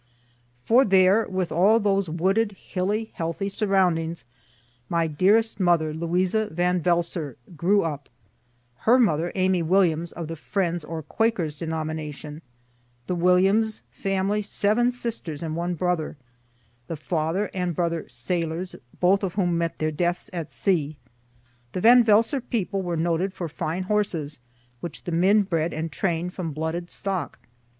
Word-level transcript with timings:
For 0.65 0.83
there 0.83 1.27
with 1.27 1.51
all 1.51 1.79
those 1.79 2.09
wooded, 2.09 2.53
hilly, 2.53 3.11
healthy 3.13 3.49
surroundings, 3.49 4.25
my 4.89 5.05
dearest 5.05 5.59
mother, 5.59 5.93
Louisa 5.93 6.47
Van 6.47 6.81
Velsor, 6.81 7.35
grew 7.55 7.83
up 7.83 8.09
(her 8.77 8.97
mother, 8.97 9.31
Amy 9.35 9.61
Williams, 9.61 10.11
of 10.11 10.27
the 10.27 10.35
Friends' 10.35 10.83
or 10.83 11.03
Quakers' 11.03 11.55
denomination 11.55 12.41
the 13.05 13.13
Williams 13.13 13.83
family, 13.91 14.41
seven 14.41 14.91
sisters 14.91 15.43
and 15.43 15.55
one 15.55 15.75
brother 15.75 16.17
the 16.87 16.97
father 16.97 17.51
and 17.53 17.75
brother 17.75 18.09
sailors, 18.09 18.75
both 18.99 19.21
of 19.21 19.35
whom 19.35 19.55
met 19.55 19.77
their 19.77 19.91
deaths 19.91 20.31
at 20.33 20.49
sea.) 20.49 20.97
The 21.73 21.81
Van 21.81 22.03
Velsor 22.03 22.41
people 22.41 22.81
were 22.81 22.97
noted 22.97 23.33
for 23.35 23.47
fine 23.47 23.83
horses, 23.83 24.39
which 24.79 25.03
the 25.03 25.11
men 25.11 25.43
bred 25.43 25.73
and 25.73 25.91
train'd 25.91 26.33
from 26.33 26.53
blooded 26.53 26.89
stock. 26.89 27.37